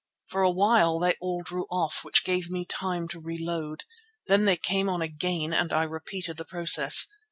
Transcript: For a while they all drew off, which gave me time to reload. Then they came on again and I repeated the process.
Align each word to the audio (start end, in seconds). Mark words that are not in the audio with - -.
For 0.25 0.41
a 0.41 0.49
while 0.49 0.97
they 0.97 1.13
all 1.21 1.43
drew 1.43 1.65
off, 1.65 2.03
which 2.03 2.25
gave 2.25 2.49
me 2.49 2.65
time 2.65 3.07
to 3.09 3.19
reload. 3.19 3.83
Then 4.25 4.45
they 4.45 4.57
came 4.57 4.89
on 4.89 5.03
again 5.03 5.53
and 5.53 5.71
I 5.71 5.83
repeated 5.83 6.37
the 6.37 6.43
process. 6.45 7.05